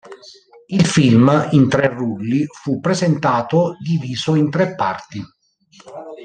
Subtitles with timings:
[0.65, 5.23] Il film, in tre rulli, fu presentato diviso in tre parti.